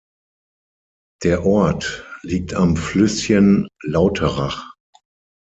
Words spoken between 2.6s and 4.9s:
Flüsschen Lauterach.